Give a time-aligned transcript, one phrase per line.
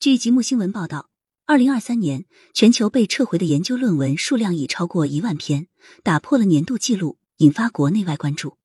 [0.00, 1.10] 据吉木新闻报道，
[1.44, 5.66] 二零二三年全球被撤回的研究论文数量已超过一万篇，
[6.02, 8.56] 打破了年度纪录，引发国内外关注。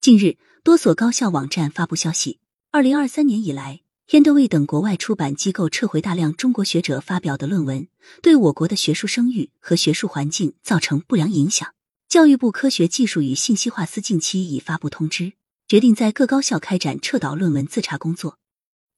[0.00, 2.40] 近日，多所高校网站发布消息，
[2.72, 7.86] 二零二三年以来 h e n d e 等国外出版机构撤回大量中国学者发表的论文，
[8.20, 11.72] 对我国的学术声誉和学术环境造成不良影响。
[12.08, 15.34] 教育部科学技术与信息化司近期已发布通知，
[15.68, 18.38] 决定在各高校开展撤导论文自查工作。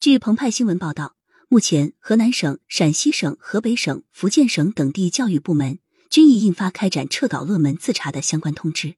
[0.01, 1.17] 据澎湃新闻报道。
[1.55, 5.79] 目前，河南省、陕西省、河北省、福建省等地教育部门
[6.11, 8.97] 均已印发开展撤稿论文自查的相关通知。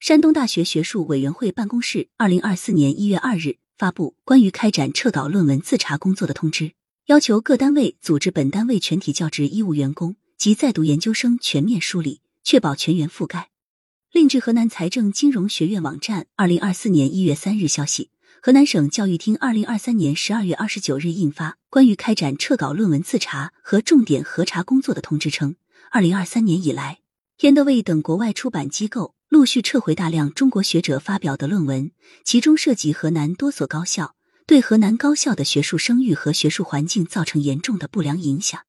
[0.00, 6.72] 山东大学学术委员会办公室二零二四年一月二日发布关于开展撤稿论文自查工作的通知，
[7.08, 13.50] 要求各单位组织本单位全体教职医务员工及在读研究生全面梳理，确保全员覆盖。
[14.10, 18.08] 另据河南财政金融学院网站二零二四年一月三日消息。
[18.44, 25.54] 河南省教育厅二零二三年十二月二十九日印发关于开展撤稿论文自查和重点核查工作的通知称，
[25.92, 26.98] 二零二三年以来，
[27.38, 31.92] 天德卫等国外出版机构陆续撤回大量中国学者发表的论文，
[32.24, 38.62] 其中涉及河南多所高校，对河南高校的学术声誉和学术环境造成严重的不良影响。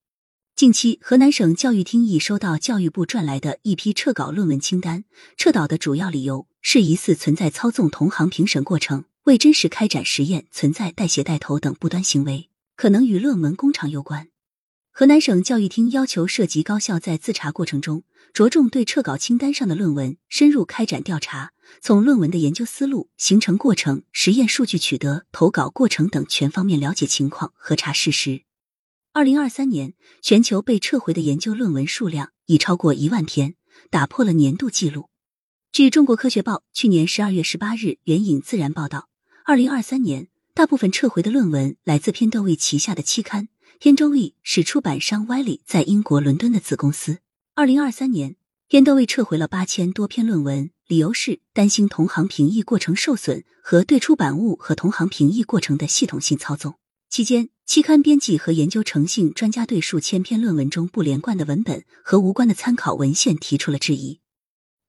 [0.55, 9.05] 近期，河南省教育厅已收到教育部转来的一批撤稿论文清单，撤稿的主要理由是疑似存在操纵同行评审过程。
[9.23, 14.27] 为真实开展实验，存在带血带头等不端行为，可能与论文工厂有关。
[14.91, 28.43] 河南省教育厅要求涉及高校在自查过程中，着重对撤稿清单上的论文深入开展调查，从论文的研究思路、形成过程、实验数据取得、投稿过程等全方面了解情况，核查事实。
[29.13, 33.55] 二零二三年，全球被撤回的研究论文数量已超过一万篇，
[33.89, 35.09] 打破了年度纪录。
[35.71, 39.07] 据中国科学报去年十二月十八日援引《自然》报道。
[39.45, 43.49] 二零二三年，大部分撤回的论文来自偏德卫旗下的期刊。
[43.77, 47.19] 偏德卫是出版商 Wiley 在英国伦敦的子公司。
[47.53, 48.37] 二零二三年，
[48.69, 56.75] 偏德卫撤回了八千多篇论文，理由是担心同行评议过程受损和对出版物和同行评议过程的系统性操纵。
[57.09, 64.21] 期间，期刊编辑和研究诚信专家对数千篇论文中不连贯的文本和无关的参考文献提出了质疑。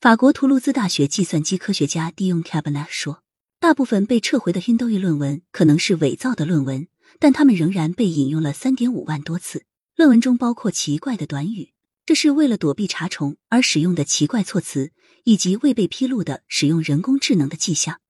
[0.01, 3.24] 法国图卢兹大学计算机科学家 Dion Cabana 说。
[3.65, 6.87] 大部分被撤回的 Hindu 论文可能是伪造的论文，
[7.19, 9.65] 但他们仍然被引用了三点五万多次。
[9.97, 11.73] 论文中包括奇怪的短语，
[12.05, 14.93] 这是为了躲避查重而使用的奇怪措辞，
[15.25, 18.01] 以及未被披露的使用人工智能的迹象。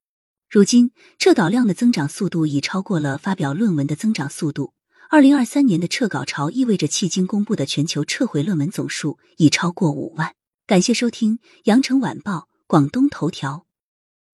[0.50, 4.72] 如今，撤稿量的增长速度已超过了发表论文的增长速度。
[5.08, 10.34] 二零二三年的撤稿潮意味着，迄今公布的全球撤回论文总数已超过五万。
[10.66, 12.32] 感谢收听《羊城晚报》
[12.66, 13.63] 广东头条。